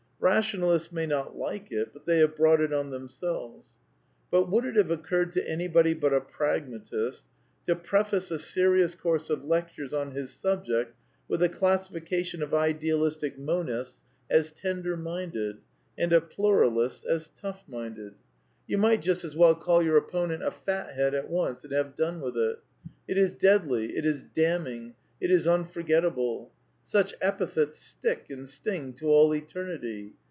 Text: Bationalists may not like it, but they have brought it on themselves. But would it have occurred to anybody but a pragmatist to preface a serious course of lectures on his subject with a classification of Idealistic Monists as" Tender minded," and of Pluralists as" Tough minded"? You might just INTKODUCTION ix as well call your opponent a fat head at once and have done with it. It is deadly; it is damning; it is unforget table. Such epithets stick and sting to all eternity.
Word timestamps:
Bationalists 0.23 0.91
may 0.91 1.07
not 1.07 1.35
like 1.35 1.71
it, 1.71 1.93
but 1.93 2.05
they 2.05 2.19
have 2.19 2.35
brought 2.35 2.61
it 2.61 2.71
on 2.71 2.91
themselves. 2.91 3.69
But 4.29 4.51
would 4.51 4.65
it 4.65 4.75
have 4.75 4.91
occurred 4.91 5.31
to 5.31 5.49
anybody 5.49 5.95
but 5.95 6.13
a 6.13 6.21
pragmatist 6.21 7.25
to 7.65 7.75
preface 7.75 8.29
a 8.29 8.37
serious 8.37 8.93
course 8.93 9.31
of 9.31 9.45
lectures 9.47 9.95
on 9.95 10.11
his 10.11 10.31
subject 10.31 10.95
with 11.27 11.41
a 11.41 11.49
classification 11.49 12.43
of 12.43 12.53
Idealistic 12.53 13.39
Monists 13.39 14.03
as" 14.29 14.51
Tender 14.61 14.95
minded," 14.95 15.57
and 15.97 16.13
of 16.13 16.29
Pluralists 16.29 17.03
as" 17.03 17.29
Tough 17.41 17.63
minded"? 17.67 18.13
You 18.67 18.77
might 18.77 19.01
just 19.01 19.21
INTKODUCTION 19.23 19.27
ix 19.27 19.33
as 19.33 19.35
well 19.35 19.55
call 19.55 19.81
your 19.81 19.97
opponent 19.97 20.43
a 20.43 20.51
fat 20.51 20.93
head 20.93 21.15
at 21.15 21.31
once 21.31 21.63
and 21.63 21.73
have 21.73 21.95
done 21.95 22.21
with 22.21 22.37
it. 22.37 22.59
It 23.07 23.17
is 23.17 23.33
deadly; 23.33 23.97
it 23.97 24.05
is 24.05 24.21
damning; 24.21 24.93
it 25.19 25.31
is 25.31 25.47
unforget 25.47 26.03
table. 26.03 26.51
Such 26.83 27.13
epithets 27.21 27.77
stick 27.77 28.25
and 28.29 28.49
sting 28.49 28.93
to 28.93 29.05
all 29.07 29.33
eternity. 29.33 30.13